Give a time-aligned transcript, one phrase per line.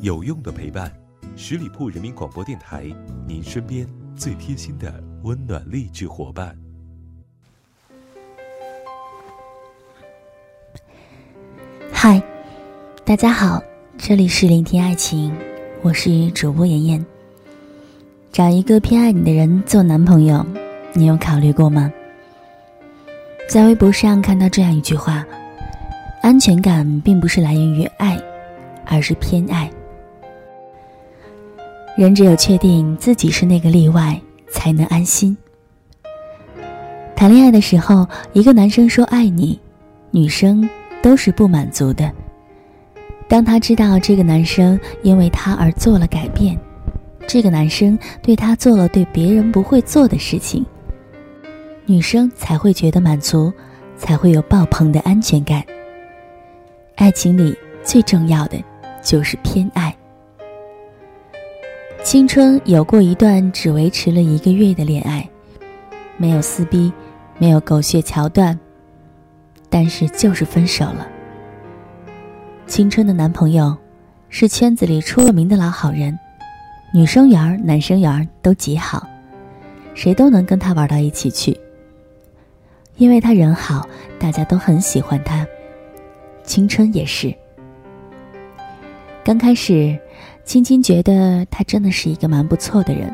[0.00, 0.92] 有用的陪伴，
[1.36, 2.84] 十里铺人民广播电台，
[3.26, 6.56] 您身边最贴心的温暖励志伙伴。
[11.92, 12.22] 嗨，
[13.04, 13.62] 大家好，
[13.96, 15.34] 这里是聆听爱情，
[15.82, 17.04] 我是主播妍妍。
[18.30, 20.44] 找一个偏爱你的人做男朋友，
[20.92, 21.90] 你有考虑过吗？
[23.48, 25.24] 在微博上看到这样一句话：
[26.20, 28.20] 安全感并不是来源于爱，
[28.94, 29.68] 而是偏爱。
[31.96, 34.20] 人只有确定自己是那个例外，
[34.50, 35.36] 才能安心。
[37.14, 39.58] 谈恋爱的时候，一个男生说爱你，
[40.10, 40.68] 女生
[41.02, 42.10] 都是不满足的。
[43.28, 46.58] 当他知道这个男生因为他而做了改变，
[47.26, 50.64] 这个男生对他做了对别人不会做的事情，
[51.86, 53.52] 女生才会觉得满足，
[53.96, 55.64] 才会有爆棚的安全感。
[56.96, 58.58] 爱情里最重要的
[59.04, 59.94] 就是偏爱。
[62.02, 65.28] 青春有过一段只维持了一个月的恋爱，
[66.16, 66.92] 没有撕逼，
[67.38, 68.58] 没有狗血桥段，
[69.70, 71.06] 但是就是分手了。
[72.66, 73.76] 青春的男朋友
[74.28, 76.18] 是圈子里出了名的老好人，
[76.92, 79.06] 女生缘儿、男生缘儿都极好，
[79.94, 81.58] 谁都能跟他玩到一起去。
[82.96, 85.46] 因为他人好，大家都很喜欢他。
[86.44, 87.34] 青春也是，
[89.24, 89.98] 刚开始。
[90.44, 93.10] 青青觉得他真的是一个蛮不错的人，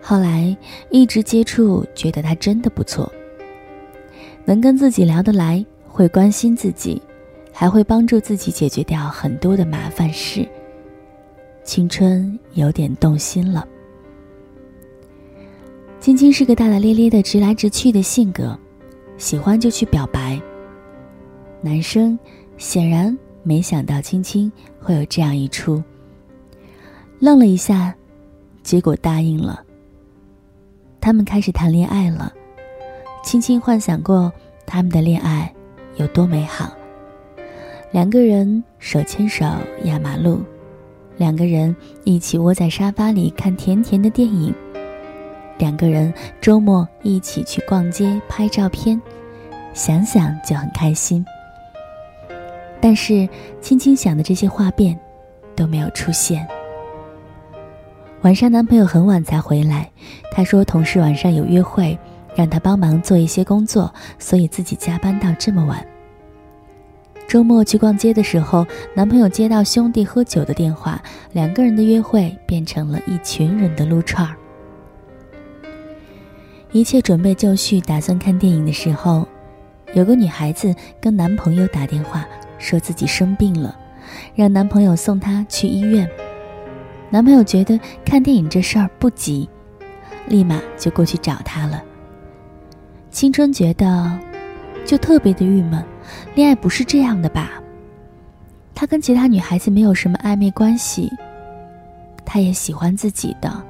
[0.00, 0.56] 后来
[0.90, 3.12] 一直接触，觉得他真的不错，
[4.46, 7.02] 能跟自己聊得来，会关心自己，
[7.52, 10.48] 还会帮助自己解决掉很多的麻烦事。
[11.62, 13.68] 青春有点动心了。
[16.00, 18.58] 青青是个大大咧咧的、直来直去的性格，
[19.18, 20.40] 喜欢就去表白。
[21.60, 22.18] 男生
[22.56, 23.14] 显然
[23.44, 24.50] 没想到青青
[24.80, 25.80] 会有这样一出。
[27.20, 27.94] 愣了一下，
[28.62, 29.62] 结果答应了。
[31.00, 32.32] 他们开始谈恋爱了，
[33.22, 34.32] 青青幻想过
[34.66, 35.54] 他们的恋爱
[35.96, 36.72] 有多美好。
[37.92, 39.44] 两个人手牵手
[39.84, 40.42] 压马路，
[41.16, 44.52] 两个人一起窝在沙发里看甜甜的电影，
[45.58, 49.00] 两个人周末一起去逛街拍照片，
[49.74, 51.24] 想想就很开心。
[52.86, 53.26] 但是，
[53.62, 54.94] 轻轻想的这些画面
[55.56, 56.46] 都没有出现。
[58.20, 59.90] 晚上，男朋友很晚才回来。
[60.30, 61.98] 他说，同事晚上有约会，
[62.36, 65.82] 让他帮忙做一些工作，所以自己加班到这么晚。
[67.26, 71.02] 周末去逛街的时候，男朋友接到兄弟喝酒的电话，
[71.32, 74.36] 两个人的约会变成了一群人的撸串儿。
[76.70, 79.26] 一切准备就绪，打算看电影的时候，
[79.94, 82.26] 有个女孩子跟男朋友打电话，
[82.64, 83.78] 说自己生病了，
[84.34, 86.08] 让男朋友送她去医院。
[87.10, 89.46] 男朋友觉得看电影这事儿不急，
[90.26, 91.84] 立马就过去找她了。
[93.10, 94.18] 青春觉得
[94.86, 95.84] 就特别的郁闷，
[96.34, 97.50] 恋爱不是这样的吧？
[98.74, 101.12] 他跟其他女孩子没有什么暧昧关系，
[102.24, 103.62] 他也喜欢自己的，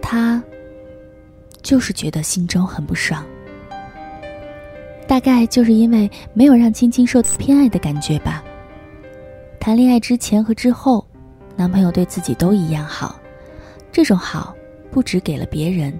[0.00, 0.42] 他
[1.62, 3.22] 就是觉得心中很不爽。
[5.12, 8.42] 大概就是因为没有让青青受到偏爱的感觉吧。
[9.60, 11.06] 谈恋爱之前和之后。
[11.54, 13.20] 男朋友对自己都一样好，
[13.92, 14.56] 这种好
[14.90, 15.92] 不只给了别人，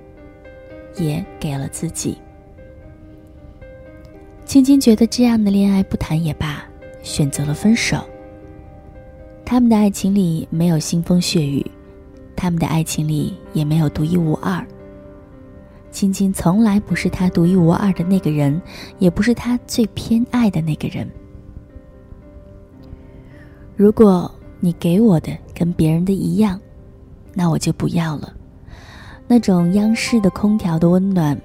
[0.96, 2.16] 也给了自己。
[4.46, 6.64] 青青觉得这样的恋爱不谈也罢，
[7.02, 7.98] 选择了分手。
[9.44, 11.62] 他们的爱情里没有腥风血雨，
[12.34, 14.66] 他们的爱情里也没有独一无二。
[15.92, 18.60] 青青从来不是他独一无二的那个人，
[18.98, 21.08] 也不是他最偏爱的那个人。
[23.76, 24.28] 如果。
[24.64, 26.56] 你给我的跟别人的一样，
[27.34, 28.32] 那我就不要了。
[29.26, 31.36] 那种央视的空调的温暖，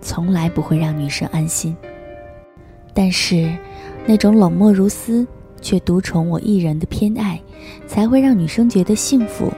[0.00, 1.76] 从来不会让女生安心。
[2.94, 3.52] 但是，
[4.06, 5.26] 那种冷漠如斯
[5.60, 7.42] 却独宠我一人的偏爱，
[7.88, 9.52] 才会让女生觉得幸福。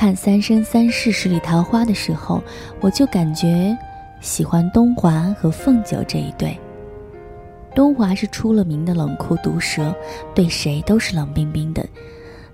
[0.00, 2.42] 看《三生三世十里桃花》的时候，
[2.80, 3.76] 我就感觉
[4.22, 6.58] 喜欢东华和凤九这一对。
[7.74, 9.94] 东华是出了名的冷酷毒舌，
[10.34, 11.86] 对谁都是冷冰冰的，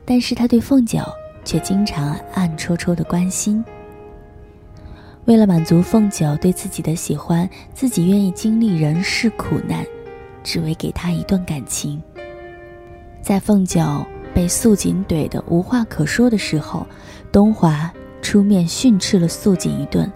[0.04, 0.98] 但是他对凤九
[1.44, 3.64] 却经常暗戳戳的关心。
[5.26, 9.86] 为了满足凤九对自己的喜欢，自己愿意经历人世苦难，
[10.42, 12.02] 只为给他一段感情。
[13.22, 14.04] 在凤九
[14.36, 16.86] 被素锦怼得无话可说的时候，
[17.32, 17.90] 东华
[18.20, 20.12] 出面训斥了素锦一顿。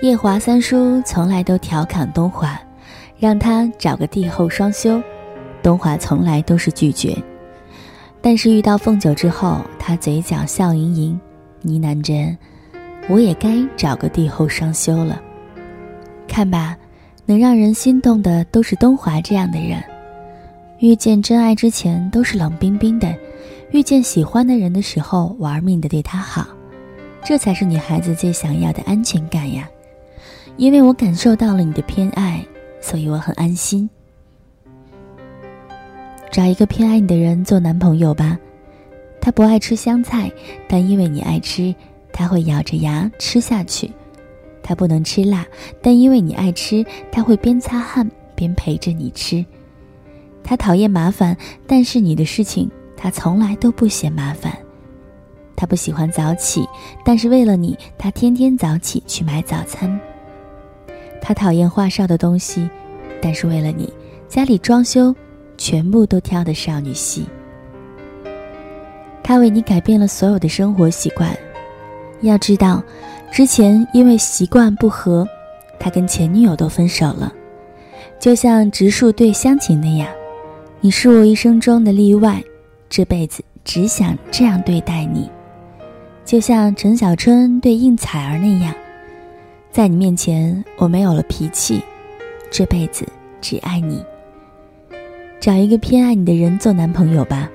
[0.00, 2.56] 夜华三叔从来都调侃东华。
[3.18, 4.98] 让他找个帝后双修，
[5.62, 7.14] 东华从来都是拒绝。
[8.22, 11.20] 但是遇到凤九之后，他嘴角笑盈盈，
[11.60, 12.34] 呢喃着
[13.10, 15.20] ：“我也该找个帝后双修了。”
[16.26, 16.74] 看吧，
[17.26, 19.82] 能让人心动的都是东华这样的人。
[20.80, 23.14] 遇见真爱之前都是冷冰冰的，
[23.70, 26.46] 遇见喜欢的人的时候玩命的对他好，
[27.22, 29.68] 这才是女孩子最想要的安全感呀。
[30.56, 32.42] 因为我感受到了你的偏爱，
[32.80, 33.88] 所以我很安心。
[36.30, 38.38] 找一个偏爱你的人做男朋友吧，
[39.20, 40.32] 他不爱吃香菜，
[40.66, 41.74] 但因为你爱吃，
[42.10, 43.90] 他会咬着牙吃下去。
[44.62, 45.44] 他不能吃辣，
[45.82, 49.44] 但因为你爱吃，他会边擦汗边陪着你吃。
[50.42, 54.52] 他讨厌麻烦，但是你的事情他从来都不嫌麻烦。
[55.56, 56.66] 他不喜欢早起，
[57.04, 60.00] 但是为了你，他天天早起去买早餐。
[61.20, 62.68] 他讨厌花哨的东西，
[63.20, 63.92] 但是为了你，
[64.26, 65.14] 家里装修
[65.58, 67.26] 全部都挑的少女系。
[69.22, 71.36] 他为你改变了所有的生活习惯。
[72.22, 72.82] 要知道，
[73.30, 75.28] 之前因为习惯不合，
[75.78, 77.32] 他跟前女友都分手了。
[78.18, 80.08] 就像植树对香芹那样，
[80.82, 82.42] 你是我一生中的例外，
[82.88, 85.28] 这辈子只想这样对待你。
[86.24, 88.74] 就像陈小春对应采儿那样。
[89.70, 91.82] 在你面前，我没有了脾气，
[92.50, 93.06] 这辈子
[93.42, 94.02] 只爱你。
[95.38, 97.50] 找一个偏爱你的人做男朋友吧，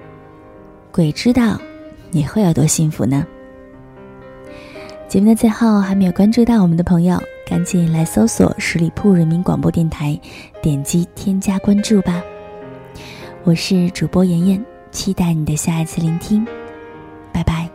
[0.92, 1.60] 鬼知道
[2.12, 3.25] 你会有多幸福呢？
[5.07, 10.19] 节目的最后，还没有关注到我们的朋友，赶紧来搜索十里铺人民广播电台，
[10.62, 12.24] 点击添加关注吧。
[13.47, 16.44] 我是主播妍妍，期待你的下一次聆听，
[17.31, 17.69] 拜拜。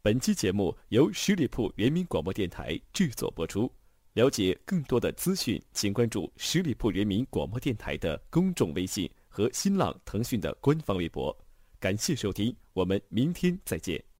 [0.00, 3.70] 本期节目由十里铺人民广播电台制作播出。
[4.14, 11.36] 了解更多的资讯，请关注十里铺人民广播电台的公众微信和新浪、腾讯的官方微博。
[11.86, 14.15] 感谢收听，我们明天再见。